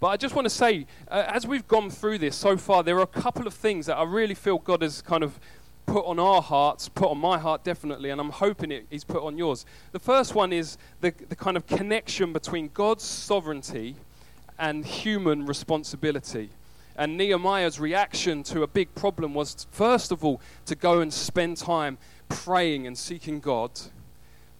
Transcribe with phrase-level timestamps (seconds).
[0.00, 2.96] But I just want to say, uh, as we've gone through this so far, there
[2.96, 5.38] are a couple of things that I really feel God has kind of
[5.84, 9.22] put on our hearts, put on my heart definitely, and I'm hoping it, He's put
[9.22, 9.66] on yours.
[9.92, 13.96] The first one is the, the kind of connection between God's sovereignty
[14.58, 16.48] and human responsibility.
[16.96, 21.58] And Nehemiah's reaction to a big problem was, first of all, to go and spend
[21.58, 21.98] time
[22.28, 23.70] praying and seeking God.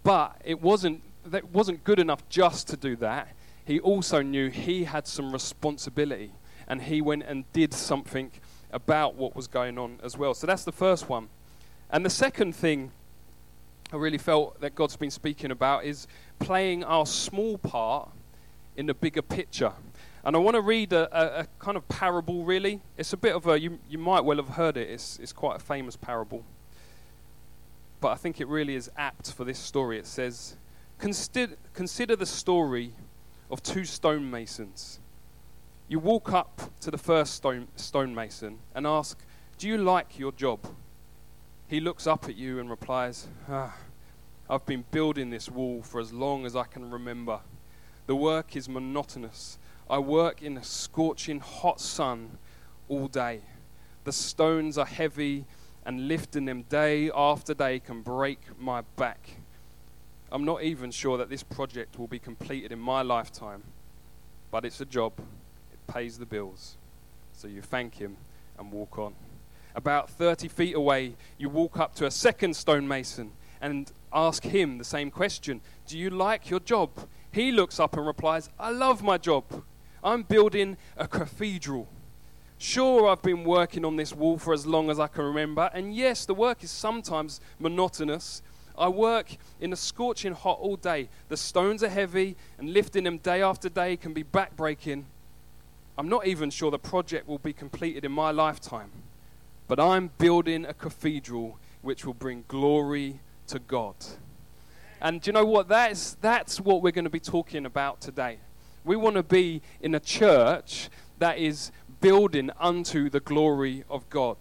[0.03, 3.29] But it wasn't, that wasn't good enough just to do that.
[3.65, 6.33] He also knew he had some responsibility,
[6.67, 8.31] and he went and did something
[8.73, 10.35] about what was going on as well.
[10.35, 11.29] So that's the first one.
[11.91, 12.93] And the second thing
[13.93, 16.07] I really felt that God's been speaking about is
[16.39, 18.09] playing our small part
[18.77, 19.73] in the bigger picture.
[20.25, 22.81] And I want to read a, a, a, kind of parable, really.
[22.97, 25.57] It's a bit of a, you, you might well have heard it, it's, it's quite
[25.57, 26.45] a famous parable.
[28.01, 29.99] But I think it really is apt for this story.
[29.99, 30.57] It says,
[30.99, 32.93] Consider, consider the story
[33.51, 34.99] of two stonemasons.
[35.89, 39.19] You walk up to the first stone, stonemason and ask,
[39.59, 40.61] Do you like your job?
[41.67, 43.77] He looks up at you and replies, ah,
[44.49, 47.41] I've been building this wall for as long as I can remember.
[48.07, 49.59] The work is monotonous
[49.91, 52.39] I work in a scorching hot sun
[52.89, 53.41] all day.
[54.05, 55.47] The stones are heavy,
[55.85, 59.39] and lifting them day after day can break my back.
[60.33, 63.63] I'm not even sure that this project will be completed in my lifetime,
[64.51, 65.13] but it's a job.
[65.73, 66.77] It pays the bills.
[67.33, 68.17] So you thank him
[68.59, 69.15] and walk on.
[69.75, 74.85] About 30 feet away, you walk up to a second stonemason and ask him the
[74.85, 76.91] same question Do you like your job?
[77.33, 79.45] He looks up and replies, I love my job.
[80.03, 81.89] I'm building a cathedral.
[82.59, 85.95] Sure, I've been working on this wall for as long as I can remember, and
[85.95, 88.43] yes, the work is sometimes monotonous.
[88.81, 91.11] I work in the scorching hot all day.
[91.29, 95.05] The stones are heavy, and lifting them day after day can be backbreaking.
[95.99, 98.91] I'm not even sure the project will be completed in my lifetime,
[99.69, 103.97] but I'm building a cathedral which will bring glory to God.
[105.03, 105.69] And do you know what?
[105.69, 108.39] That is, that's what we're going to be talking about today.
[108.85, 110.89] We want to be in a church
[111.19, 111.71] that is
[112.01, 114.39] building unto the glory of God.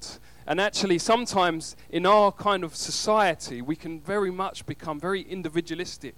[0.49, 6.15] And actually, sometimes in our kind of society, we can very much become very individualistic.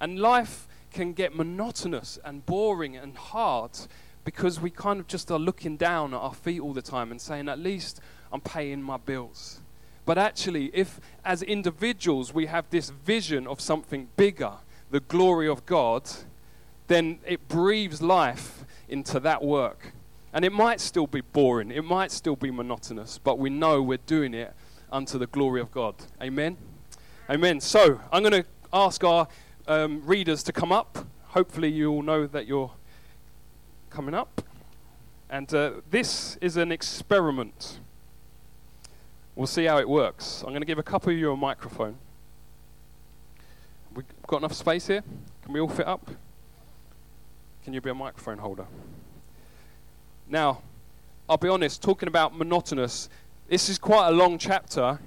[0.00, 3.70] And life can get monotonous and boring and hard
[4.24, 7.20] because we kind of just are looking down at our feet all the time and
[7.20, 8.00] saying, at least
[8.32, 9.60] I'm paying my bills.
[10.04, 14.54] But actually, if as individuals we have this vision of something bigger,
[14.90, 16.10] the glory of God,
[16.88, 19.92] then it breathes life into that work.
[20.32, 23.98] And it might still be boring, it might still be monotonous, but we know we're
[24.06, 24.54] doing it
[24.92, 25.94] unto the glory of God.
[26.22, 26.56] Amen?
[27.28, 27.60] Amen.
[27.60, 29.28] So I'm going to ask our
[29.66, 31.06] um, readers to come up.
[31.28, 32.72] Hopefully, you all know that you're
[33.88, 34.42] coming up.
[35.28, 37.78] And uh, this is an experiment.
[39.36, 40.42] We'll see how it works.
[40.42, 41.96] I'm going to give a couple of you a microphone.
[43.94, 45.02] We've got enough space here?
[45.42, 46.10] Can we all fit up?
[47.64, 48.66] Can you be a microphone holder?
[50.30, 50.62] Now,
[51.28, 53.08] I'll be honest, talking about monotonous,
[53.48, 55.00] this is quite a long chapter,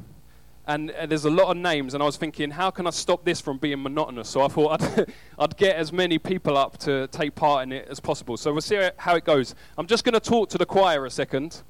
[0.68, 3.24] and, and, there's a lot of names, and I was thinking, how can I stop
[3.24, 4.28] this from being monotonous?
[4.28, 7.88] So I thought I'd, I'd get as many people up to take part in it
[7.90, 8.36] as possible.
[8.36, 9.56] So we'll see how it goes.
[9.78, 11.62] I'm just going to talk to the choir a second.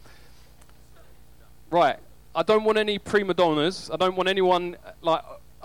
[1.70, 1.98] Right,
[2.34, 3.92] I don't want any prima donnas.
[3.94, 5.22] I don't want anyone like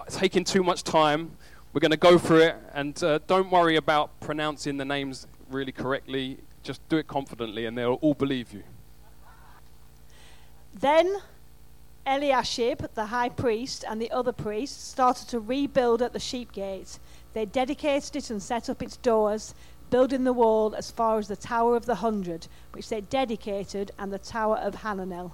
[0.08, 1.30] taking too much time.
[1.72, 5.72] We're going to go through it, and uh, don't worry about pronouncing the names really
[5.72, 6.38] correctly.
[6.68, 8.62] Just do it confidently, and they'll all believe you.
[10.74, 11.16] Then
[12.06, 16.98] Eliashib, the high priest, and the other priests started to rebuild at the sheep gate.
[17.32, 19.54] They dedicated it and set up its doors,
[19.88, 24.12] building the wall as far as the Tower of the Hundred, which they dedicated, and
[24.12, 25.32] the Tower of Hananel.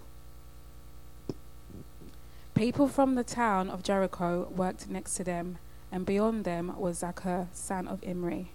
[2.55, 5.59] People from the town of Jericho worked next to them
[5.91, 8.54] and beyond them was Zaccur, son of Imri.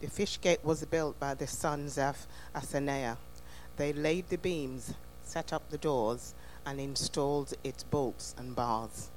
[0.00, 3.16] The fish gate was built by the sons of Athaniah.
[3.76, 4.94] They laid the beams,
[5.24, 6.34] set up the doors,
[6.64, 9.10] and installed its bolts and bars.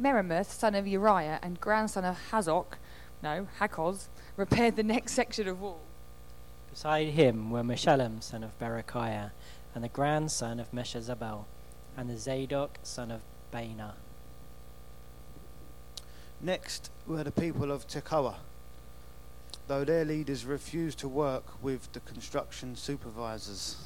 [0.00, 2.78] Meremoth, son of Uriah and grandson of Hazok,
[3.22, 5.80] no, Hakkoz, repaired the next section of wall.
[6.70, 9.30] Beside him were Meshullam, son of Berechiah,
[9.74, 11.44] and the grandson of Meshezabel,
[11.96, 13.20] and the Zadok son of
[13.52, 13.92] Baana.
[16.40, 18.36] Next were the people of Tekoa,
[19.66, 23.76] though their leaders refused to work with the construction supervisors.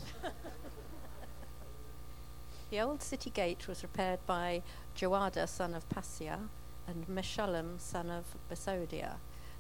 [2.70, 4.62] the old city gate was repaired by
[4.96, 6.48] Joada son of Paseah
[6.86, 9.16] and Meshullam son of Besodeiah.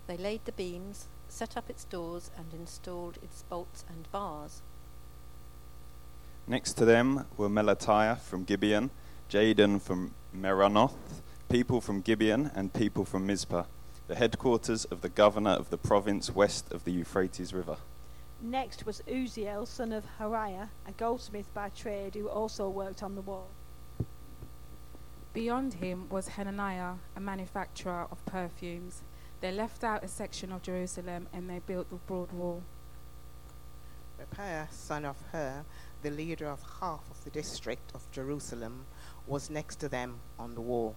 [0.06, 4.62] They laid the beams, set up its doors, and installed its bolts and bars.
[6.46, 8.90] Next to them were Melatiah from Gibeon,
[9.28, 11.20] Jadon from Meronoth,
[11.50, 13.64] people from Gibeon, and people from Mizpah,
[14.08, 17.76] the headquarters of the governor of the province west of the Euphrates River.
[18.40, 23.20] Next was Uzziel, son of Hariah, a goldsmith by trade who also worked on the
[23.20, 23.48] wall.
[25.34, 29.02] Beyond him was Hananiah, a manufacturer of perfumes.
[29.42, 32.62] They left out a section of Jerusalem and they built the broad wall.
[34.18, 35.64] Rephaiah, son of Hur,
[36.00, 38.86] the leader of half of the district of Jerusalem,
[39.26, 40.96] was next to them on the wall.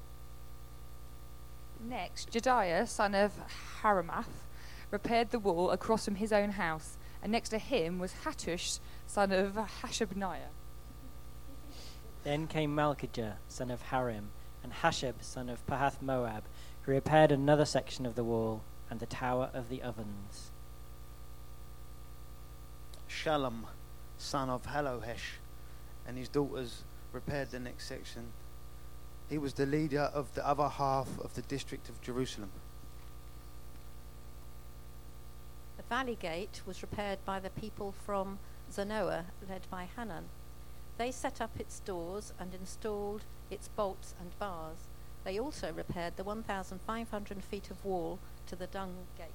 [1.84, 3.34] Next, Jediah, son of
[3.82, 4.46] Haramath,
[4.92, 9.32] repaired the wall across from his own house, and next to him was Hattush, son
[9.32, 10.52] of Hashabniah.
[12.24, 14.30] Then came Malchijah, son of Harim,
[14.64, 16.44] and Hashab, son of Pahath Moab,
[16.84, 20.52] who repaired another section of the wall and the tower of the ovens.
[23.08, 23.66] Shalom,
[24.18, 25.40] son of Halohesh,
[26.08, 28.34] and his daughters repaired the next section.
[29.32, 32.52] He was the leader of the other half of the district of Jerusalem.
[35.78, 38.40] The valley gate was repaired by the people from
[38.70, 40.26] Zanoah, led by Hanan.
[40.98, 44.80] They set up its doors and installed its bolts and bars.
[45.24, 49.28] They also repaired the 1,500 feet of wall to the dung gate.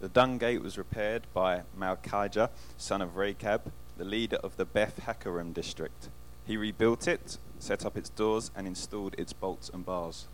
[0.00, 5.00] The dung gate was repaired by Malchijah, son of Rechab, the leader of the Beth
[5.06, 6.10] Hakarim district.
[6.46, 10.28] He rebuilt it, set up its doors, and installed its bolts and bars.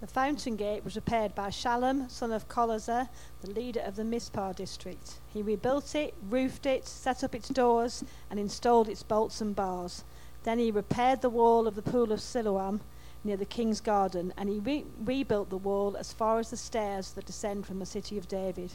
[0.00, 3.08] The fountain gate was repaired by Shalom, son of Cholazar,
[3.42, 5.18] the leader of the Mizpah district.
[5.26, 10.04] He rebuilt it, roofed it, set up its doors, and installed its bolts and bars.
[10.44, 12.80] Then he repaired the wall of the pool of Siloam
[13.24, 17.10] near the king's garden, and he re- rebuilt the wall as far as the stairs
[17.12, 18.72] that descend from the city of David.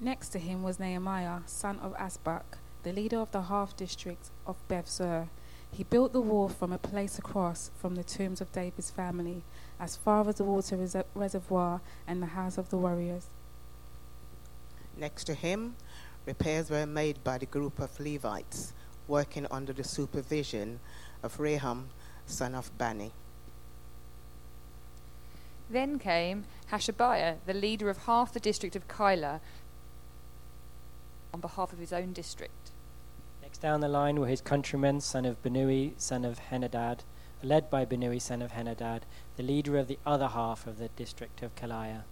[0.00, 4.54] Next to him was Nehemiah, son of Asbach, the leader of the half district of
[4.68, 5.26] Bethzur.
[5.72, 9.42] He built the wall from a place across from the tombs of David's family,
[9.80, 13.26] as far as the water res- reservoir and the house of the warriors.
[14.96, 15.74] Next to him,
[16.26, 18.72] repairs were made by the group of Levites
[19.08, 20.78] working under the supervision
[21.24, 21.88] of Raham,
[22.24, 23.10] son of Bani.
[25.68, 29.40] Then came Hashabiah, the leader of half the district of Keilah, on
[31.46, 32.72] behalf of his own district.
[33.40, 37.00] Next down the line were his countrymen, son of Benui, son of Henadad,
[37.40, 39.02] led by Benui, son of Henadad,
[39.36, 42.02] the leader of the other half of the district of Keilah.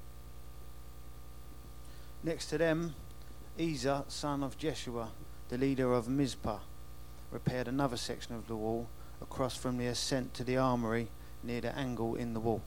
[2.23, 2.95] Next to them,
[3.59, 5.11] Ezer, son of Jeshua,
[5.49, 6.61] the leader of Mizpah,
[7.33, 8.89] repaired another section of the wall
[9.21, 11.09] across from the ascent to the armory
[11.43, 12.63] near the angle in the wall.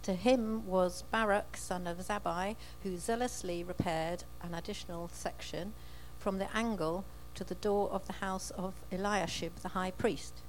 [0.00, 5.74] Next to him was Barak, son of Zabai, who zealously repaired an additional section
[6.18, 7.04] from the angle
[7.34, 10.40] to the door of the house of Eliashib the high priest.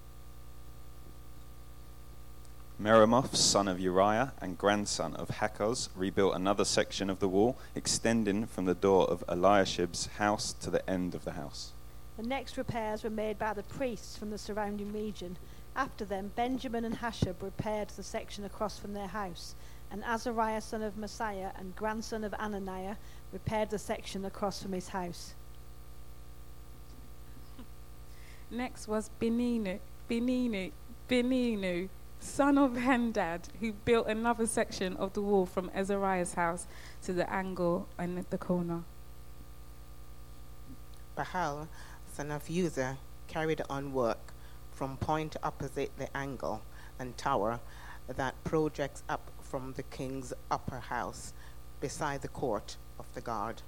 [2.79, 8.45] Meremoth, son of Uriah and grandson of Hakkoz, rebuilt another section of the wall, extending
[8.45, 11.73] from the door of Eliashib's house to the end of the house.
[12.15, 15.37] The next repairs were made by the priests from the surrounding region.
[15.75, 19.55] After them, Benjamin and Hashab repaired the section across from their house,
[19.89, 22.97] and Azariah, son of Maaseiah and grandson of Ananiah,
[23.31, 25.33] repaired the section across from his house.
[28.49, 30.73] Next was Beninu, Beninu,
[31.07, 31.87] Beninu,
[32.19, 36.67] son of Hendad, who built another section of the wall from Azariah's house
[37.03, 38.83] to the angle and at the corner.
[41.17, 41.69] Bahal,
[42.13, 42.97] son of Uzzah,
[43.27, 44.30] carried on work
[44.81, 46.59] from point opposite the angle
[46.97, 47.59] and tower
[48.07, 51.33] that projects up from the king's upper house
[51.79, 53.61] beside the court of the guard.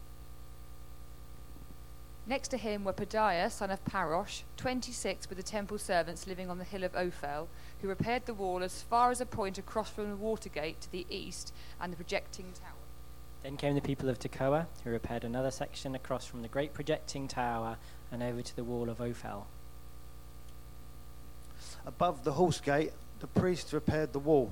[2.25, 6.57] Next to him were Pedaiah, son of Parosh, 26 with the temple servants living on
[6.57, 7.47] the hill of Ophel,
[7.79, 10.91] who repaired the wall as far as a point across from the water gate to
[10.91, 12.71] the east and the projecting tower.
[13.43, 17.27] Then came the people of Tekoa, who repaired another section across from the great projecting
[17.27, 17.77] tower
[18.11, 19.45] and over to the wall of Ophel.
[21.85, 24.51] Above the horse gate, the priests repaired the wall.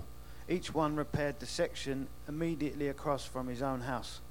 [0.50, 4.22] Each one repaired the section immediately across from his own house.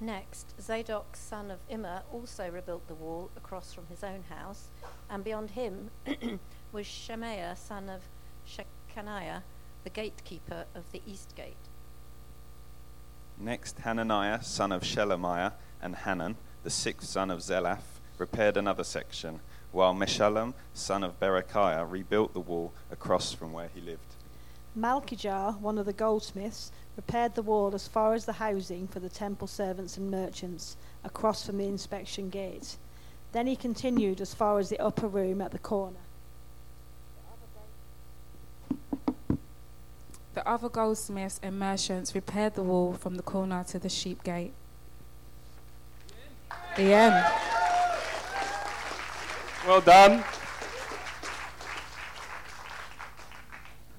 [0.00, 4.68] Next, Zadok, son of Immer, also rebuilt the wall across from his own house,
[5.08, 5.90] and beyond him
[6.72, 8.02] was Shemaiah, son of
[8.46, 9.42] Shechaniah,
[9.84, 11.56] the gatekeeper of the east gate.
[13.38, 19.40] Next, Hananiah, son of Shelemiah, and Hanan, the sixth son of Zelaph, repaired another section,
[19.76, 24.00] while Meshullam, son of Berechiah, rebuilt the wall across from where he lived.
[24.74, 29.10] Malkijah, one of the goldsmiths, repaired the wall as far as the housing for the
[29.10, 32.78] temple servants and merchants, across from the inspection gate.
[33.32, 35.98] Then he continued as far as the upper room at the corner.
[40.32, 44.54] The other goldsmiths and merchants repaired the wall from the corner to the sheep gate.
[46.76, 47.55] The end.
[49.66, 50.22] Well done.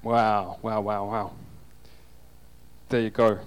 [0.02, 1.32] Wow, wow, wow, wow.
[2.88, 3.38] There you go.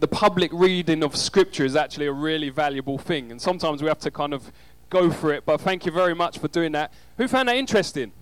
[0.00, 4.00] The public reading of Scripture is actually a really valuable thing, and sometimes we have
[4.00, 4.52] to kind of
[4.90, 6.92] go for it, but thank you very much for doing that.
[7.16, 8.12] Who found that interesting?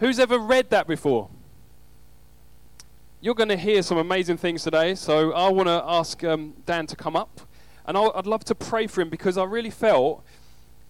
[0.00, 1.30] Who's ever read that before?
[3.22, 6.86] You're going to hear some amazing things today, so I want to ask um, Dan
[6.88, 7.40] to come up,
[7.86, 10.24] and i would love to pray for him because I really felt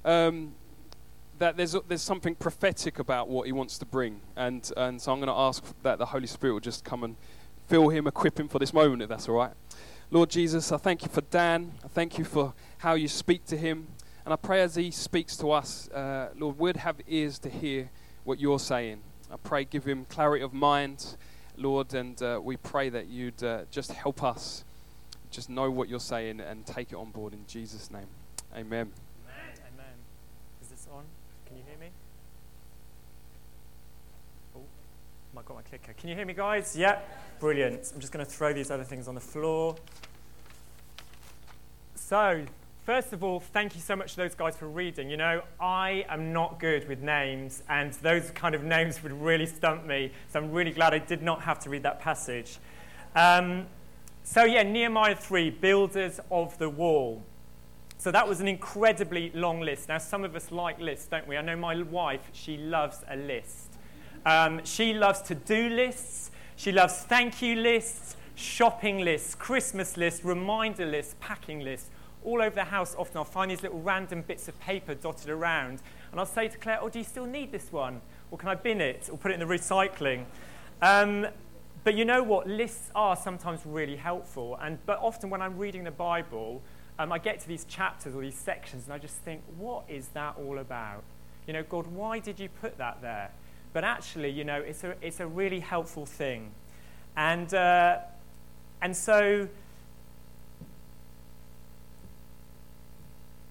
[0.05, 0.53] um,
[1.39, 4.21] that there's, there's something prophetic about what he wants to bring.
[4.37, 7.17] And, and so I'm going to ask that the Holy Spirit will just come and
[7.67, 9.53] fill him, equip him for this moment, if that's all right.
[10.11, 11.73] Lord Jesus, I thank you for Dan.
[11.85, 13.89] I thank you for how you speak to him.
[14.25, 17.91] And I pray as he speaks to us, uh, Lord, we'd have ears to hear
[18.23, 19.01] what you're saying.
[19.31, 21.17] I pray, give him clarity of mind,
[21.57, 24.65] Lord, and uh, we pray that you'd uh, just help us
[25.35, 28.07] just know what you're saying and take it on board in Jesus' name.
[28.53, 28.93] Amen.
[29.27, 29.95] Amen.
[30.63, 31.05] Is this on?
[31.47, 31.89] Can you hear me?
[34.57, 34.61] Oh,
[35.37, 35.93] I've got my clicker.
[35.95, 36.77] Can you hear me, guys?
[36.77, 37.01] Yeah?
[37.41, 37.91] Brilliant.
[37.93, 39.75] I'm just going to throw these other things on the floor.
[41.97, 42.45] So,
[42.85, 45.11] first of all, thank you so much to those guys for reading.
[45.11, 49.47] You know, I am not good with names, and those kind of names would really
[49.47, 50.13] stump me.
[50.33, 52.59] So, I'm really glad I did not have to read that passage.
[53.17, 53.67] Um,
[54.27, 57.23] so, yeah, Nehemiah 3, builders of the wall.
[57.99, 59.89] So that was an incredibly long list.
[59.89, 61.37] Now, some of us like lists, don't we?
[61.37, 63.75] I know my wife, she loves a list.
[64.25, 70.25] Um, she loves to do lists, she loves thank you lists, shopping lists, Christmas lists,
[70.25, 71.91] reminder lists, packing lists.
[72.25, 75.83] All over the house, often I'll find these little random bits of paper dotted around,
[76.11, 78.01] and I'll say to Claire, Oh, do you still need this one?
[78.31, 79.11] Or can I bin it?
[79.13, 80.25] Or put it in the recycling?
[80.81, 81.27] Um,
[81.85, 82.49] but you know what?
[82.49, 84.59] Lists are sometimes really helpful.
[84.61, 86.63] And, but often when I'm reading the Bible,
[86.99, 90.09] um, I get to these chapters or these sections and I just think, what is
[90.09, 91.03] that all about?
[91.47, 93.31] You know, God, why did you put that there?
[93.75, 96.53] But actually, you know, it's a, it's a really helpful thing.
[97.17, 97.99] And, uh,
[98.81, 99.47] and so,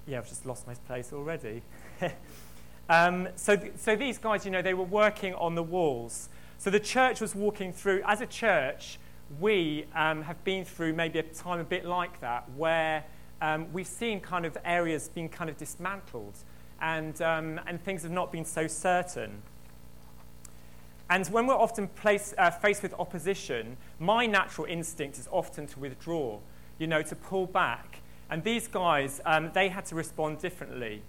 [0.08, 1.62] yeah, I've just lost my place already.
[2.90, 6.30] um, so, th- so these guys, you know, they were working on the walls.
[6.64, 8.98] So the church was walking through, as a church,
[9.38, 13.04] we um, have been through maybe a time a bit like that where
[13.42, 16.38] um, we've seen kind of areas being kind of dismantled
[16.80, 19.42] and, um, and things have not been so certain.
[21.10, 26.40] And when we're often uh, faced with opposition, my natural instinct is often to withdraw,
[26.80, 28.00] you know, to pull back.
[28.30, 31.02] And these guys, um, they had to respond differently.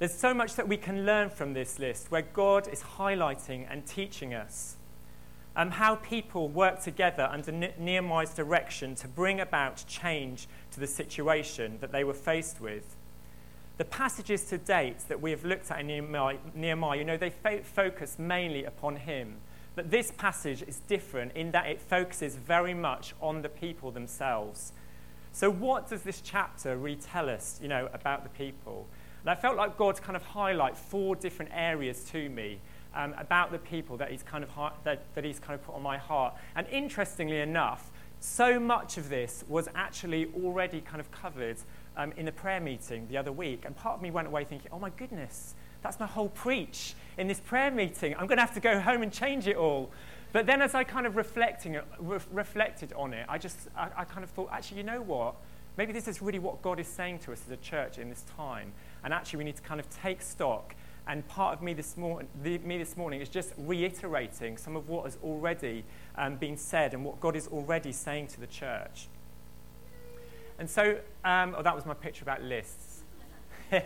[0.00, 3.86] There's so much that we can learn from this list where God is highlighting and
[3.86, 4.78] teaching us
[5.56, 11.78] um, how people work together under Nehemiah's direction to bring about change to the situation
[11.80, 12.94] that they were faced with.
[13.78, 17.62] The passages to date that we have looked at in Nehemiah, you know, they fo-
[17.62, 19.36] focus mainly upon him.
[19.74, 24.72] But this passage is different in that it focuses very much on the people themselves.
[25.32, 28.86] So, what does this chapter retell us, you know, about the people?
[29.20, 32.60] And I felt like God kind of highlight four different areas to me
[32.96, 34.50] um, about the people that he's, kind of
[34.84, 36.34] that, that he's kind of put on my heart.
[36.56, 41.58] And interestingly enough, so much of this was actually already kind of covered
[41.96, 43.64] um, in the prayer meeting the other week.
[43.64, 47.28] And part of me went away thinking, oh my goodness, that's my whole preach in
[47.28, 48.14] this prayer meeting.
[48.14, 49.90] I'm going to have to go home and change it all.
[50.32, 54.04] But then, as I kind of reflecting, re- reflected on it, I just, I, I
[54.04, 55.36] kind of thought, actually, you know what?
[55.76, 58.24] Maybe this is really what God is saying to us as a church in this
[58.36, 58.72] time.
[59.04, 60.74] And actually, we need to kind of take stock.
[61.08, 64.88] And part of me this, mor- the, me this morning is just reiterating some of
[64.88, 65.84] what has already
[66.16, 69.08] um, been said and what God is already saying to the church.
[70.58, 73.02] And so, um, oh, that was my picture about lists.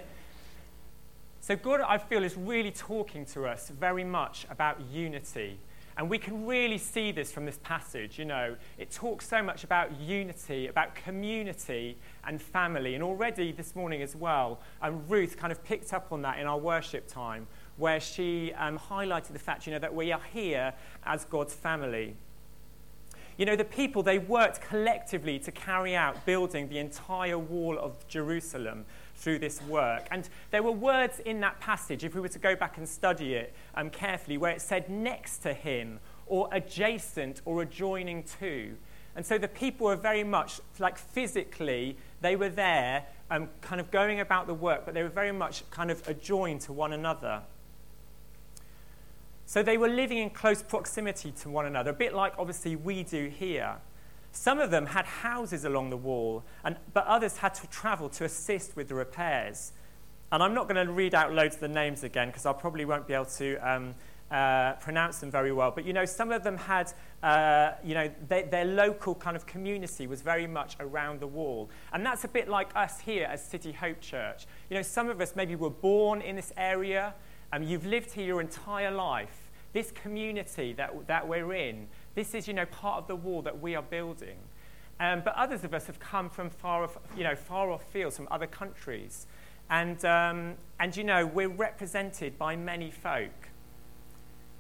[1.42, 5.58] So, God, I feel, is really talking to us very much about unity.
[5.96, 8.18] And we can really see this from this passage.
[8.18, 12.94] You know, it talks so much about unity, about community and family.
[12.94, 16.46] And already this morning as well, um, Ruth kind of picked up on that in
[16.46, 20.72] our worship time, where she um, highlighted the fact, you know, that we are here
[21.04, 22.14] as God's family.
[23.36, 28.06] You know, the people, they worked collectively to carry out building the entire wall of
[28.06, 28.84] Jerusalem
[29.20, 30.08] through this work.
[30.10, 33.34] And there were words in that passage, if we were to go back and study
[33.34, 38.74] it um, carefully, where it said next to him, or adjacent, or adjoining to.
[39.14, 43.90] And so the people were very much, like physically, they were there, um, kind of
[43.90, 47.42] going about the work, but they were very much kind of adjoined to one another.
[49.44, 53.02] So they were living in close proximity to one another, a bit like obviously we
[53.02, 53.76] do here.
[54.32, 58.24] Some of them had houses along the wall, and, but others had to travel to
[58.24, 59.72] assist with the repairs.
[60.32, 62.84] And I'm not going to read out loads of the names again because I probably
[62.84, 63.94] won't be able to um,
[64.30, 65.72] uh, pronounce them very well.
[65.72, 69.44] But you know, some of them had, uh, you know, they, their local kind of
[69.46, 71.68] community was very much around the wall.
[71.92, 74.46] And that's a bit like us here as City Hope Church.
[74.68, 77.14] You know, some of us maybe were born in this area,
[77.52, 79.50] and you've lived here your entire life.
[79.72, 83.60] This community that, that we're in, this is, you know, part of the wall that
[83.60, 84.36] we are building.
[84.98, 88.16] Um, but others of us have come from far off, you know, far off fields,
[88.16, 89.26] from other countries.
[89.70, 93.48] And, um, and, you know, we're represented by many folk.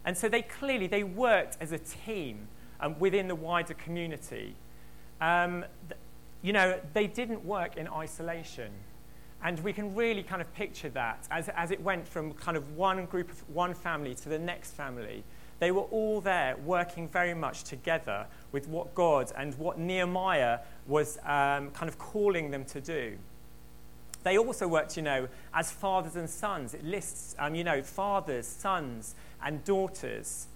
[0.04, 2.48] And so they clearly, they worked as a team
[2.80, 4.54] um, within the wider community.
[5.20, 6.00] Um, th-
[6.42, 8.72] you know, they didn't work in isolation.
[9.42, 12.76] And we can really kind of picture that as, as it went from kind of
[12.76, 15.24] one group of one family to the next family.
[15.60, 21.18] They were all there working very much together with what God and what Nehemiah was
[21.18, 23.16] um, kind of calling them to do.
[24.22, 26.74] They also worked, you know, as fathers and sons.
[26.74, 30.46] It lists, um, you know, fathers, sons, and daughters.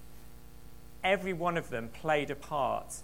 [1.03, 2.97] Every one of them played a part.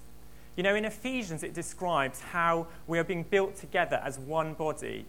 [0.57, 5.07] You know, in Ephesians, it describes how we are being built together as one body.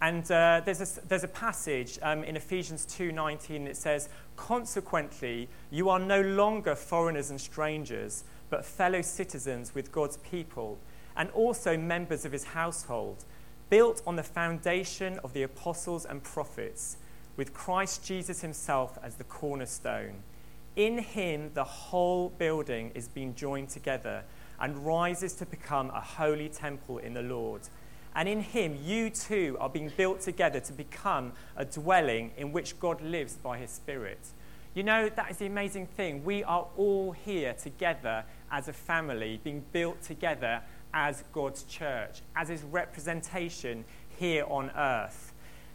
[0.00, 5.88] And uh, there's, a, there's a passage um, in Ephesians 2.19 that says, Consequently, you
[5.88, 10.78] are no longer foreigners and strangers, but fellow citizens with God's people,
[11.16, 13.24] and also members of his household,
[13.70, 16.98] built on the foundation of the apostles and prophets,
[17.36, 20.22] with Christ Jesus himself as the cornerstone.
[20.76, 24.24] In him, the whole building is being joined together
[24.60, 27.62] and rises to become a holy temple in the Lord.
[28.16, 32.80] And in him, you too are being built together to become a dwelling in which
[32.80, 34.18] God lives by his Spirit.
[34.74, 36.24] You know, that is the amazing thing.
[36.24, 40.62] We are all here together as a family, being built together
[40.94, 43.84] as God's church, as his representation
[44.18, 45.34] here on earth.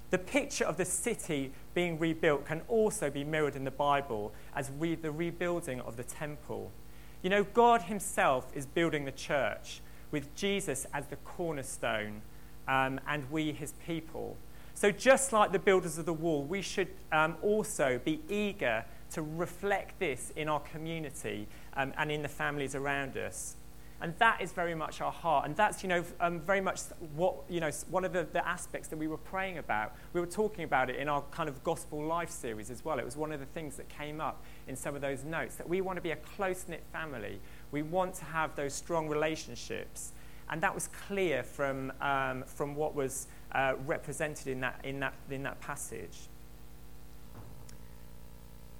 [0.09, 4.71] The picture of the city being rebuilt can also be mirrored in the Bible as
[4.79, 6.71] the rebuilding of the temple.
[7.21, 12.23] You know, God Himself is building the church with Jesus as the cornerstone
[12.67, 14.37] um, and we, His people.
[14.73, 19.21] So, just like the builders of the wall, we should um, also be eager to
[19.21, 23.57] reflect this in our community um, and in the families around us.
[24.01, 25.45] And that is very much our heart.
[25.45, 26.81] And that's, you know, um, very much
[27.15, 29.95] what, you know, one of the, the aspects that we were praying about.
[30.13, 32.97] We were talking about it in our kind of Gospel Life series as well.
[32.97, 35.69] It was one of the things that came up in some of those notes that
[35.69, 37.39] we want to be a close knit family.
[37.69, 40.13] We want to have those strong relationships.
[40.51, 45.13] And that was clear from, um, from what was uh, represented in that, in, that,
[45.29, 46.17] in that passage.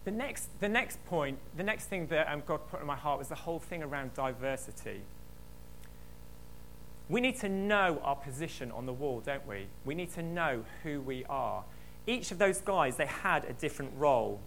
[0.04, 3.20] The next, the next point, the next thing that um, God put in my heart
[3.20, 5.02] was the whole thing around diversity.
[7.08, 9.68] We need to know our position on the wall, don't we?
[9.86, 11.64] We need to know who we are.
[12.08, 14.40] Each of those guys, they had a different role.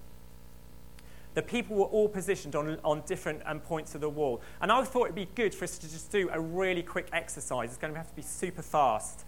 [1.35, 4.41] The people were all positioned on, on different um, points of the wall.
[4.61, 7.71] And I thought it'd be good for us to just do a really quick exercise.
[7.71, 9.25] It's going to have to be super fast.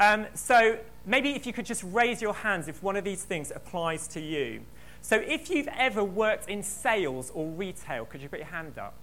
[0.00, 3.50] Um, so maybe if you could just raise your hands if one of these things
[3.54, 4.62] applies to you.
[5.00, 8.94] So if you've ever worked in sales or retail, could you put your hand up?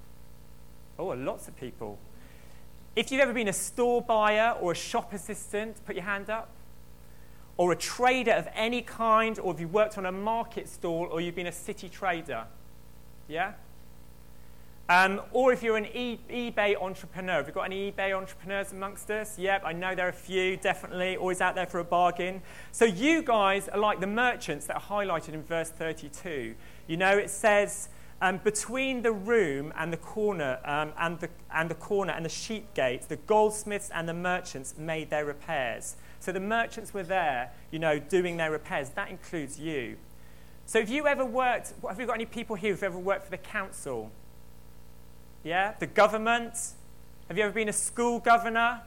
[0.98, 1.98] Oh, lots of people.
[2.96, 6.50] If you've ever been a store buyer or a shop assistant, put your hand up.
[7.58, 11.22] Or a trader of any kind, or if you've worked on a market stall or
[11.22, 12.46] you've been a city trader.
[13.28, 13.54] Yeah?
[14.88, 17.38] Um, or if you're an e- eBay entrepreneur.
[17.38, 19.40] Have you got any eBay entrepreneurs amongst us?
[19.40, 21.18] Yep, I know there are a few, definitely.
[21.18, 22.44] Always out there for a bargain.
[22.72, 26.54] So you guys are like the merchants that are highlighted in verse 32.
[26.86, 27.90] You know, it says,
[28.22, 32.30] um, between the room and the corner um, and, the, and the corner and the
[32.30, 35.96] sheep gate, the goldsmiths and the merchants made their repairs.
[36.26, 38.90] So the merchants were there, you know, doing their repairs.
[38.90, 39.98] That includes you.
[40.66, 43.30] So have you ever worked, have you got any people here who've ever worked for
[43.30, 44.12] the council?
[45.44, 45.76] Yeah?
[45.80, 46.58] The government.
[47.28, 48.82] Have you ever been a school governor?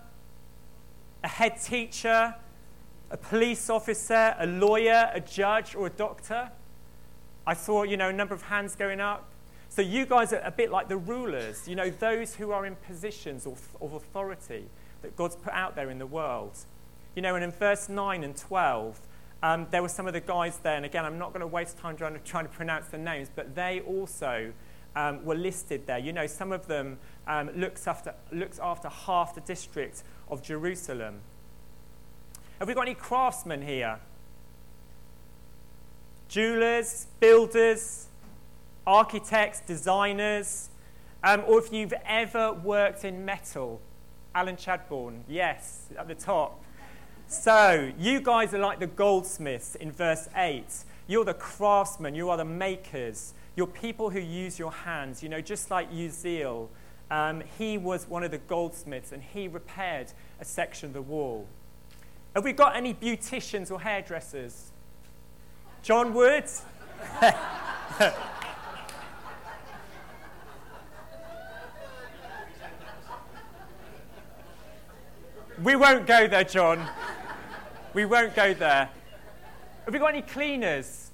[1.23, 2.35] A head teacher?
[3.13, 4.35] A police officer?
[4.41, 5.09] A lawyer?
[5.15, 5.77] A judge?
[5.77, 6.51] Or a doctor?
[7.47, 9.31] I saw, you know, a number of hands going up.
[9.69, 12.75] So you guys are a bit like the rulers, you know, those who are in
[12.75, 14.65] positions of, of authority
[15.03, 16.59] that God's put out there in the world.
[17.19, 19.01] You know, and in verse 9 and 12,
[19.43, 21.77] um, there were some of the guys there, and again, I'm not going to waste
[21.77, 24.53] time trying to, trying to pronounce the names, but they also
[24.95, 25.99] um, were listed there.
[25.99, 31.17] You know, some of them um, looks, after, looks after half the district of Jerusalem.
[32.61, 33.99] Have we got any craftsmen here?
[36.29, 38.07] Jewelers, builders,
[38.87, 40.69] architects, designers,
[41.25, 43.81] um, or if you've ever worked in metal,
[44.37, 46.63] Alan Chadbourne, yes, at the top.
[47.31, 50.65] So, you guys are like the goldsmiths in verse 8.
[51.07, 55.23] You're the craftsmen, you are the makers, you're people who use your hands.
[55.23, 56.69] You know, just like Uzziel,
[57.11, 60.11] um, he was one of the goldsmiths and he repaired
[60.41, 61.47] a section of the wall.
[62.35, 64.71] Have we got any beauticians or hairdressers?
[65.83, 66.63] John Woods?
[75.63, 76.89] we won't go there, John.
[77.99, 78.91] We won't go there.
[79.85, 81.11] Have we got any cleaners?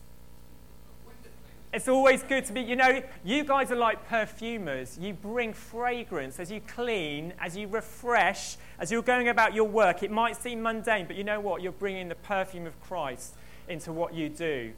[1.72, 4.98] It's always good to be, you know, you guys are like perfumers.
[4.98, 10.02] You bring fragrance as you clean, as you refresh, as you're going about your work.
[10.02, 11.62] It might seem mundane, but you know what?
[11.62, 13.32] You're bringing the perfume of Christ
[13.66, 14.74] into what you do.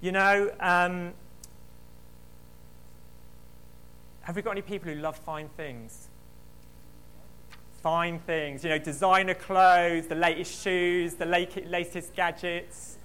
[0.00, 1.12] You know, um,
[4.22, 6.09] have we got any people who love fine things?
[7.82, 12.98] Fine things, you know, designer clothes, the latest shoes, the latest gadgets.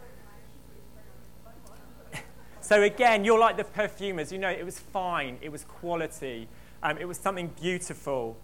[2.62, 4.32] so, again, you're like the perfumers.
[4.32, 6.50] You know, it was fine, it was quality,
[6.84, 8.38] um, it was something beautiful.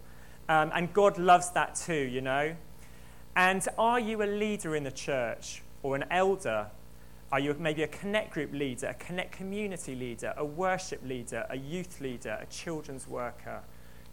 [0.48, 2.56] Um, and God loves that too, you know.
[3.36, 6.68] And are you a leader in the church or an elder?
[7.30, 11.56] Are you maybe a connect group leader, a connect community leader, a worship leader, a
[11.56, 13.62] youth leader, a children's worker?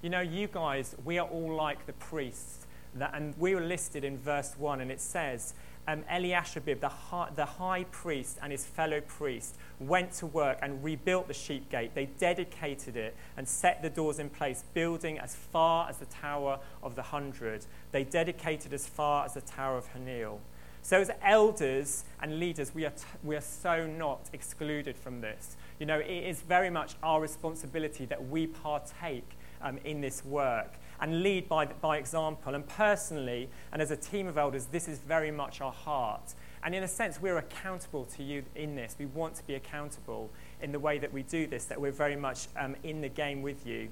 [0.01, 2.65] You know, you guys, we are all like the priests.
[2.95, 5.53] That, and we were listed in verse 1, and it says,
[5.87, 10.83] um, Eliashib, the high, the high priest, and his fellow priest went to work and
[10.83, 11.95] rebuilt the sheep gate.
[11.95, 16.59] They dedicated it and set the doors in place, building as far as the Tower
[16.81, 17.65] of the Hundred.
[17.91, 20.39] They dedicated as far as the Tower of Hanil.
[20.81, 25.57] So, as elders and leaders, we are, t- we are so not excluded from this.
[25.77, 30.73] You know, it is very much our responsibility that we partake um, in this work
[31.01, 32.55] and lead by, by example.
[32.55, 36.33] And personally, and as a team of elders, this is very much our heart.
[36.63, 38.95] And in a sense, we're accountable to you in this.
[38.99, 40.29] We want to be accountable
[40.61, 43.41] in the way that we do this, that we're very much um, in the game
[43.41, 43.89] with you.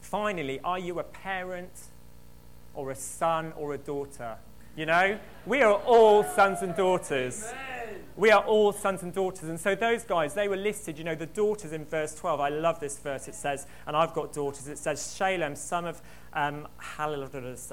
[0.00, 1.70] Finally, are you a parent
[2.74, 4.36] or a son or a daughter?
[4.80, 7.44] You know, we are all sons and daughters.
[8.16, 9.50] We are all sons and daughters.
[9.50, 12.40] And so those guys, they were listed, you know, the daughters in verse 12.
[12.40, 13.28] I love this verse.
[13.28, 14.68] It says, and I've got daughters.
[14.68, 16.00] It says, Shalem, son of
[16.32, 16.66] um,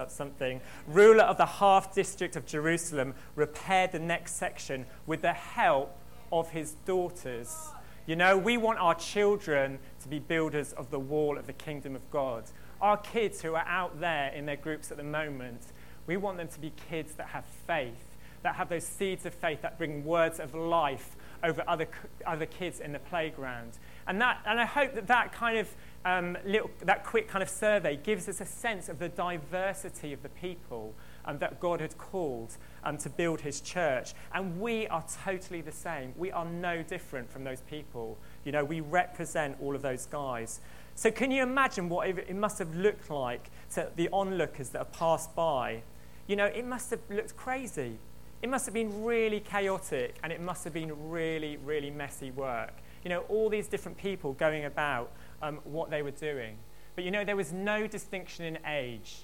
[0.09, 5.97] something, ruler of the half district of Jerusalem, repaired the next section with the help
[6.33, 7.69] of his daughters.
[8.05, 11.95] You know, we want our children to be builders of the wall of the kingdom
[11.95, 12.43] of God.
[12.81, 15.61] Our kids who are out there in their groups at the moment,
[16.07, 19.61] we want them to be kids that have faith, that have those seeds of faith
[19.61, 21.87] that bring words of life over other,
[22.25, 23.77] other kids in the playground.
[24.07, 25.69] And, that, and I hope that that kind of
[26.05, 30.23] um, little, that quick kind of survey gives us a sense of the diversity of
[30.23, 30.93] the people
[31.25, 34.13] um, that God had called um, to build his church.
[34.33, 36.13] And we are totally the same.
[36.17, 38.17] We are no different from those people.
[38.45, 40.61] You know, we represent all of those guys.
[40.95, 44.91] So, can you imagine what it must have looked like to the onlookers that have
[44.93, 45.83] passed by
[46.27, 47.97] you know, it must have looked crazy.
[48.41, 52.73] It must have been really chaotic and it must have been really, really messy work.
[53.03, 55.11] You know, all these different people going about
[55.41, 56.57] um, what they were doing.
[56.95, 59.23] But you know, there was no distinction in age,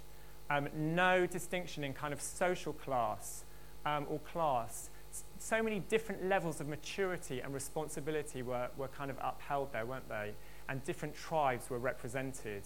[0.49, 3.43] um, no distinction in kind of social class
[3.85, 4.89] um, or class.
[5.37, 10.09] So many different levels of maturity and responsibility were, were kind of upheld there, weren't
[10.09, 10.33] they?
[10.69, 12.63] And different tribes were represented.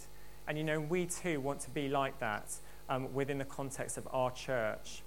[0.48, 2.54] And you know, we too want to be like that
[2.90, 5.02] um, within the context of our church.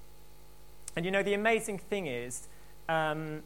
[0.96, 2.48] And you know, the amazing thing is,
[2.88, 3.42] um,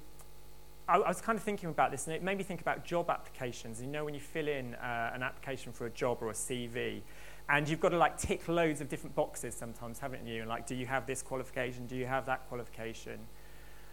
[0.88, 3.10] I, I, was kind of thinking about this, and it made me think about job
[3.10, 3.80] applications.
[3.80, 7.02] You know, when you fill in uh, an application for a job or a CV,
[7.48, 10.40] and you've got to like tick loads of different boxes sometimes, haven't you?
[10.40, 11.86] And like, do you have this qualification?
[11.86, 13.18] Do you have that qualification?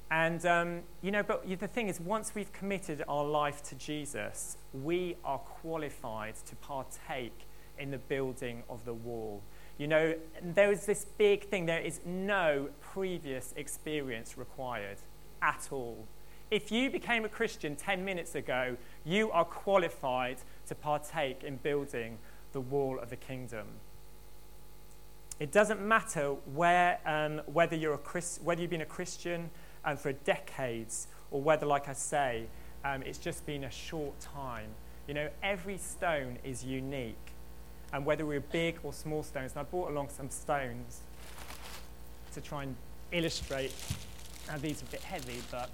[0.10, 4.58] And, um, you know, but the thing is, once we've committed our life to Jesus,
[4.74, 7.48] we are qualified to partake
[7.80, 9.42] in the building of the wall.
[9.78, 11.66] You know, there is this big thing.
[11.66, 14.98] There is no previous experience required
[15.42, 16.08] at all.
[16.52, 22.18] If you became a Christian 10 minutes ago, you are qualified to partake in building
[22.52, 23.68] the wall of the kingdom.
[25.40, 29.50] It doesn't matter where, um, whether, you're a Christ, whether you've been a Christian
[29.86, 32.46] um, for decades or whether, like I say,
[32.84, 34.68] um, it's just been a short time.
[35.08, 37.31] You know, every stone is unique.
[37.94, 41.02] And whether we're big or small stones, and I brought along some stones
[42.34, 42.76] to try and
[43.12, 43.74] illustrate.
[44.48, 45.70] Now, these are a bit heavy, but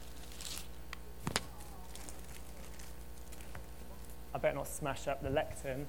[4.33, 5.87] I better not smash up the lectern.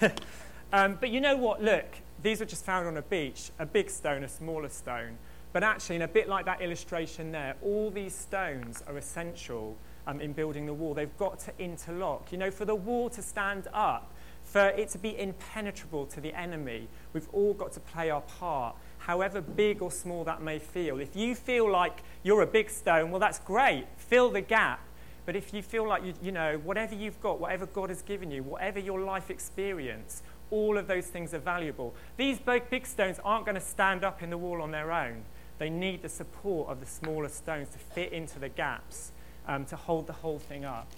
[0.72, 1.62] um, but you know what?
[1.62, 1.86] Look,
[2.22, 5.18] these were just found on a beach a big stone, a smaller stone.
[5.52, 10.20] But actually, in a bit like that illustration there, all these stones are essential um,
[10.20, 10.94] in building the wall.
[10.94, 12.32] They've got to interlock.
[12.32, 14.11] You know, for the wall to stand up,
[14.52, 18.76] for it to be impenetrable to the enemy, we've all got to play our part,
[18.98, 21.00] however big or small that may feel.
[21.00, 23.86] If you feel like you're a big stone, well, that's great.
[23.96, 24.80] Fill the gap.
[25.24, 28.30] But if you feel like, you, you know, whatever you've got, whatever God has given
[28.30, 31.94] you, whatever your life experience, all of those things are valuable.
[32.18, 35.22] These big, big stones aren't going to stand up in the wall on their own.
[35.56, 39.12] They need the support of the smaller stones to fit into the gaps,
[39.48, 40.88] um, to hold the whole thing up.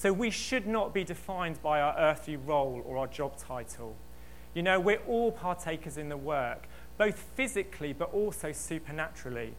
[0.00, 3.94] So we should not be defined by our earthly role or our job title.
[4.54, 9.52] You know, we're all partakers in the work, both physically but also supernaturally.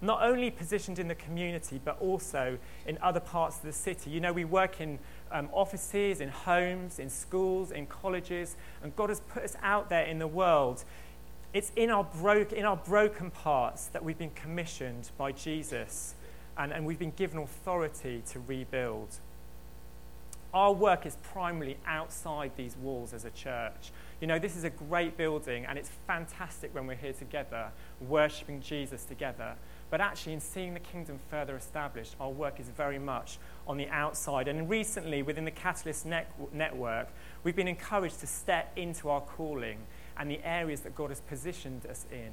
[0.00, 4.10] Not only positioned in the community, but also in other parts of the city.
[4.10, 5.00] You know, we work in
[5.32, 10.04] um, offices, in homes, in schools, in colleges, and God has put us out there
[10.04, 10.84] in the world.
[11.52, 16.14] It's in our, bro- in our broken parts that we've been commissioned by Jesus,
[16.56, 19.18] and, and we've been given authority to rebuild.
[20.54, 23.92] Our work is primarily outside these walls as a church.
[24.20, 28.62] You know, this is a great building, and it's fantastic when we're here together, worshipping
[28.62, 29.54] Jesus together.
[29.90, 33.88] But actually, in seeing the kingdom further established, our work is very much on the
[33.88, 34.48] outside.
[34.48, 37.08] And recently, within the Catalyst net- network,
[37.44, 39.78] we've been encouraged to step into our calling
[40.18, 42.30] and the areas that God has positioned us in.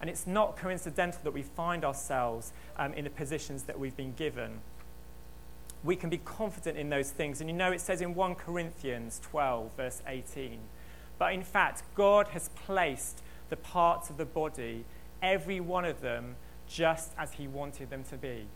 [0.00, 4.12] And it's not coincidental that we find ourselves um, in the positions that we've been
[4.12, 4.60] given.
[5.84, 7.40] We can be confident in those things.
[7.40, 10.58] And you know, it says in 1 Corinthians 12, verse 18,
[11.18, 14.84] but in fact, God has placed the parts of the body,
[15.22, 18.46] every one of them, just as He wanted them to be.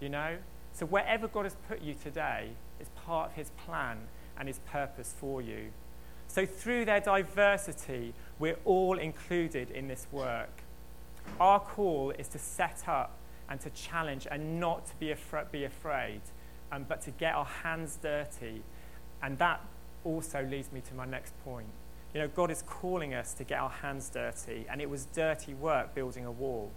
[0.00, 0.38] You know?
[0.72, 3.98] So wherever God has put you today is part of His plan
[4.38, 5.70] and His purpose for you.
[6.28, 10.62] So through their diversity, we're all included in this work.
[11.38, 13.16] Our call is to set up
[13.48, 16.20] and to challenge and not to be, afra- be afraid,
[16.72, 18.62] um, but to get our hands dirty.
[19.22, 19.60] And that
[20.04, 21.68] also leads me to my next point.
[22.14, 25.54] You know, God is calling us to get our hands dirty, and it was dirty
[25.54, 26.72] work building a wall.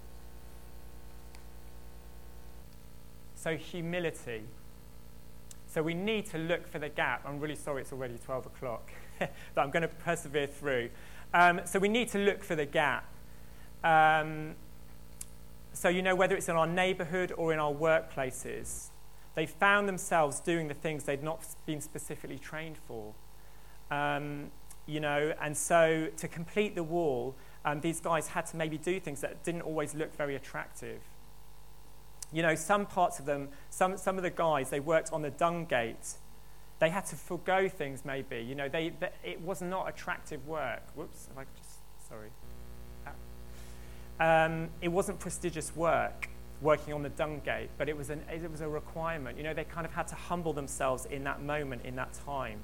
[3.36, 4.44] So, humility.
[5.68, 7.24] So, we need to look for the gap.
[7.26, 10.90] I'm really sorry it's already 12 o'clock, but I'm going to persevere through.
[11.34, 13.06] Um, so, we need to look for the gap.
[13.84, 14.54] Um,
[15.74, 18.90] so, you know, whether it's in our neighborhood or in our workplaces,
[19.36, 23.14] they found themselves doing the things they'd not been specifically trained for.
[23.90, 24.52] Um,
[24.86, 29.00] you know, and so to complete the wall, um, these guys had to maybe do
[29.00, 31.02] things that didn't always look very attractive.
[32.32, 35.30] You know, some parts of them, some, some of the guys, they worked on the
[35.30, 36.16] dung gate.
[36.80, 38.40] They had to forego things maybe.
[38.40, 40.84] You know, they, they it was not attractive work.
[40.96, 42.30] Whoops, if I could just, sorry.
[44.20, 46.30] Um, it wasn't prestigious work
[46.64, 49.38] working on the dung gate, but it was, an, it was a requirement.
[49.38, 52.60] You know, they kind of had to humble themselves in that moment, in that time,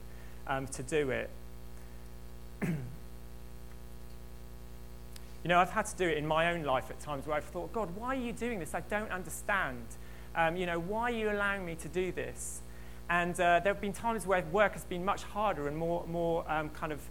[0.47, 1.29] um, to do it.
[2.67, 2.75] you
[5.45, 7.73] know, I've had to do it in my own life at times where I've thought,
[7.73, 8.73] God, why are you doing this?
[8.73, 9.83] I don't understand.
[10.35, 12.61] Um, you know, why are you allowing me to do this?
[13.09, 16.49] And uh, there have been times where work has been much harder and more, more
[16.49, 17.01] um, kind of,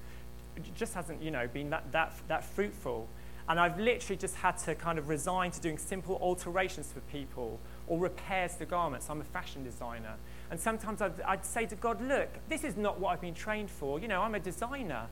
[0.74, 3.08] just hasn't, you know, been that, that, that fruitful.
[3.48, 7.58] And I've literally just had to kind of resign to doing simple alterations for people
[7.86, 9.08] or repairs to garments.
[9.08, 10.16] I'm a fashion designer.
[10.50, 13.70] And sometimes I'd, I'd say to God, look, this is not what I've been trained
[13.70, 13.98] for.
[13.98, 15.06] You know, I'm a designer.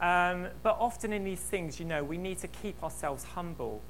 [0.00, 3.80] Um, but often in these things, you know, we need to keep ourselves humble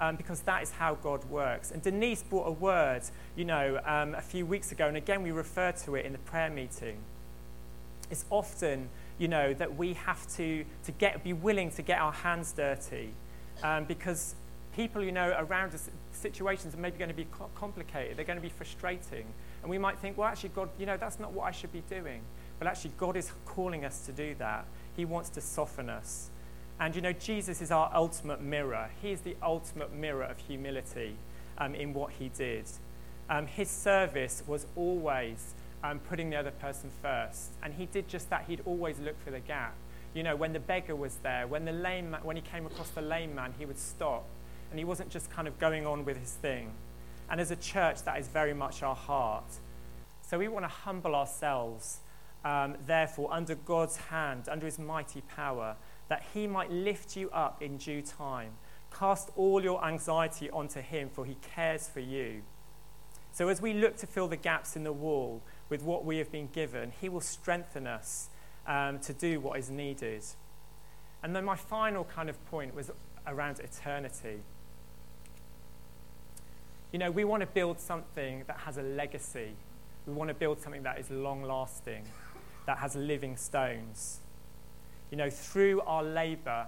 [0.00, 1.70] um, because that is how God works.
[1.70, 3.02] And Denise brought a word,
[3.36, 6.18] you know, um, a few weeks ago, and again we refer to it in the
[6.18, 6.98] prayer meeting.
[8.10, 12.12] It's often, you know, that we have to, to get, be willing to get our
[12.12, 13.10] hands dirty
[13.62, 14.34] um, because
[14.74, 18.38] people, you know, around us, situations are maybe going to be co- complicated, they're going
[18.38, 19.26] to be frustrating.
[19.62, 21.82] And we might think, well, actually, God, you know, that's not what I should be
[21.88, 22.20] doing.
[22.58, 24.66] But actually, God is calling us to do that.
[24.96, 26.30] He wants to soften us.
[26.80, 28.90] And you know, Jesus is our ultimate mirror.
[29.02, 31.16] He is the ultimate mirror of humility
[31.58, 32.66] um, in what he did.
[33.28, 37.52] Um, his service was always um, putting the other person first.
[37.62, 38.44] And he did just that.
[38.46, 39.74] He'd always look for the gap.
[40.14, 42.88] You know, when the beggar was there, when, the lame man, when he came across
[42.90, 44.24] the lame man, he would stop.
[44.70, 46.72] And he wasn't just kind of going on with his thing.
[47.30, 49.44] And as a church, that is very much our heart.
[50.22, 52.00] So we want to humble ourselves,
[52.44, 55.76] um, therefore, under God's hand, under his mighty power,
[56.08, 58.52] that he might lift you up in due time.
[58.96, 62.42] Cast all your anxiety onto him, for he cares for you.
[63.32, 66.30] So as we look to fill the gaps in the wall with what we have
[66.32, 68.28] been given, he will strengthen us
[68.66, 70.24] um, to do what is needed.
[71.22, 72.90] And then my final kind of point was
[73.26, 74.40] around eternity.
[76.92, 79.52] You know, we want to build something that has a legacy.
[80.06, 82.04] We want to build something that is long lasting,
[82.66, 84.20] that has living stones.
[85.10, 86.66] You know, through our labor,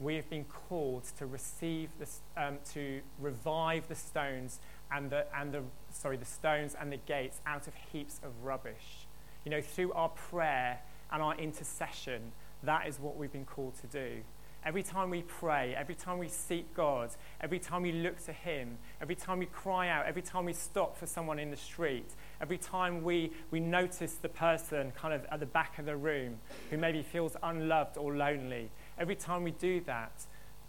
[0.00, 4.58] we have been called to receive this, um, to revive the stones
[4.90, 9.06] and the, and the, sorry, the stones and the gates out of heaps of rubbish.
[9.44, 13.86] You know, through our prayer and our intercession, that is what we've been called to
[13.86, 14.22] do.
[14.62, 18.76] Every time we pray, every time we seek God, every time we look to Him,
[19.00, 22.10] every time we cry out, every time we stop for someone in the street,
[22.42, 26.36] every time we, we notice the person kind of at the back of the room
[26.68, 30.26] who maybe feels unloved or lonely, every time we do that,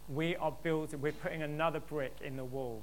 [0.08, 2.82] we are building, we're putting another brick in the wall.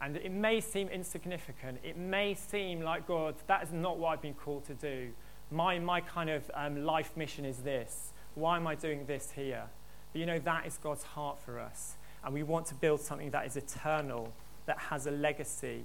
[0.00, 1.78] And it may seem insignificant.
[1.82, 5.10] It may seem like, God, that is not what I've been called to do.
[5.50, 8.12] My, my kind of um, life mission is this.
[8.34, 9.64] Why am I doing this here?
[10.12, 11.96] But you know, that is God's heart for us.
[12.24, 14.32] And we want to build something that is eternal,
[14.66, 15.84] that has a legacy.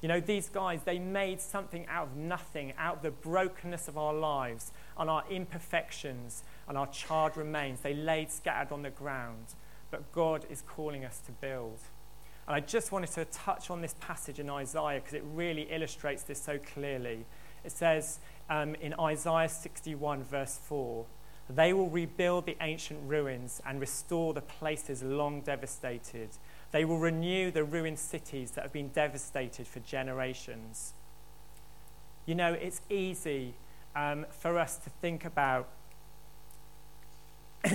[0.00, 3.96] You know, these guys, they made something out of nothing, out of the brokenness of
[3.96, 7.80] our lives and our imperfections and our charred remains.
[7.80, 9.54] They laid scattered on the ground.
[9.90, 11.78] But God is calling us to build.
[12.46, 16.22] And I just wanted to touch on this passage in Isaiah because it really illustrates
[16.24, 17.24] this so clearly.
[17.64, 18.18] It says
[18.50, 21.06] um, in Isaiah 61, verse 4
[21.48, 26.30] They will rebuild the ancient ruins and restore the places long devastated.
[26.72, 30.94] They will renew the ruined cities that have been devastated for generations.
[32.26, 33.54] You know, it's easy
[33.94, 35.68] um, for us to think about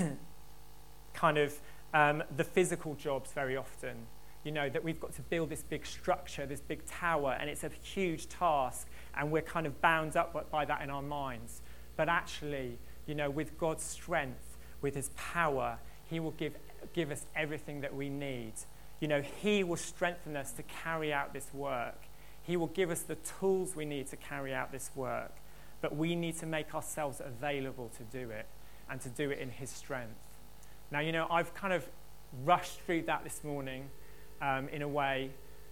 [1.14, 1.60] kind of
[1.94, 4.08] um, the physical jobs very often
[4.48, 7.66] you know, that we've got to build this big structure, this big tower, and it's
[7.66, 11.62] a huge task, and we're kind of bound up by that in our minds.
[11.98, 16.54] But actually, you know, with God's strength, with His power, He will give,
[16.94, 18.54] give us everything that we need.
[19.02, 22.04] You know, He will strengthen us to carry out this work.
[22.42, 25.36] He will give us the tools we need to carry out this work.
[25.82, 28.46] But we need to make ourselves available to do it
[28.90, 30.16] and to do it in His strength.
[30.90, 31.86] Now, you know, I've kind of
[32.46, 33.90] rushed through that this morning
[34.42, 35.32] um, in a way,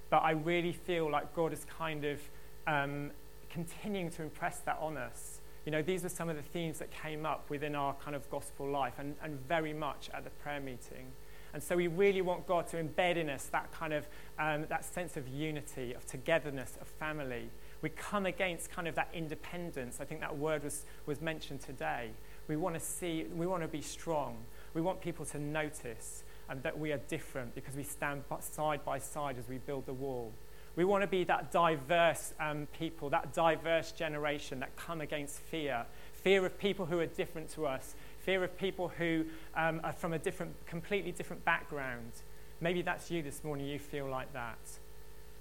[0.09, 2.19] but I really feel like God is kind of
[2.67, 3.11] um,
[3.49, 5.41] continuing to impress that on us.
[5.65, 8.29] You know, these were some of the themes that came up within our kind of
[8.29, 11.07] gospel life and, and very much at the prayer meeting.
[11.55, 14.05] And so we really want God to embed in us that kind of
[14.37, 17.49] um, that sense of unity, of togetherness, of family.
[17.81, 19.99] We come against kind of that independence.
[20.01, 22.09] I think that word was, was mentioned today.
[22.49, 24.35] We want to see, we want to be strong.
[24.73, 28.99] We want people to notice and that we are different because we stand side by
[28.99, 30.31] side as we build the wall.
[30.75, 35.85] We want to be that diverse um, people, that diverse generation that come against fear
[36.25, 39.23] fear of people who are different to us, fear of people who
[39.55, 42.11] um, are from a different, completely different background.
[42.59, 44.57] Maybe that's you this morning, you feel like that.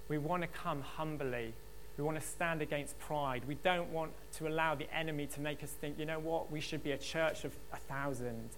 [0.09, 1.55] We want to come humbly.
[1.97, 3.41] We want to stand against pride.
[3.47, 6.61] We don't want to allow the enemy to make us think, you know what, we
[6.61, 8.49] should be a church of a thousand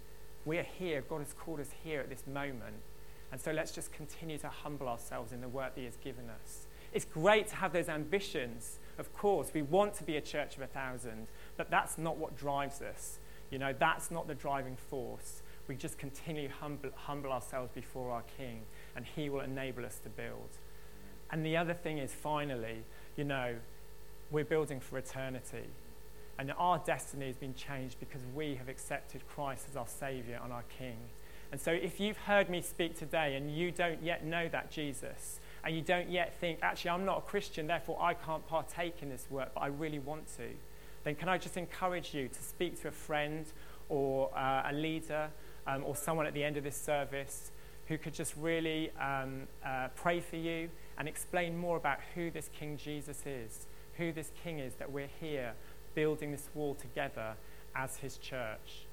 [0.47, 1.03] we are here.
[1.07, 2.77] God has called us here at this moment.
[3.31, 6.29] And so let's just continue to humble ourselves in the work that He has given
[6.29, 6.67] us.
[6.93, 8.79] It's great to have those ambitions.
[8.97, 12.37] Of course, we want to be a church of a thousand, but that's not what
[12.37, 13.19] drives us.
[13.51, 15.41] You know, that's not the driving force.
[15.67, 18.61] We just continue humble, humble ourselves before our King,
[18.95, 20.57] and He will enable us to build.
[21.29, 22.85] And the other thing is, finally,
[23.17, 23.55] you know,
[24.31, 25.67] we're building for eternity.
[26.39, 30.53] And our destiny has been changed because we have accepted Christ as our Savior and
[30.53, 30.97] our King.
[31.51, 35.39] And so, if you've heard me speak today and you don't yet know that Jesus,
[35.63, 39.09] and you don't yet think, actually, I'm not a Christian, therefore I can't partake in
[39.09, 40.49] this work, but I really want to,
[41.03, 43.45] then can I just encourage you to speak to a friend
[43.89, 45.29] or uh, a leader
[45.65, 47.51] um, or someone at the end of this service
[47.87, 52.49] who could just really um, uh, pray for you and explain more about who this
[52.57, 55.53] King Jesus is, who this King is that we're here
[55.97, 57.33] building this wall together
[57.75, 58.86] as his church.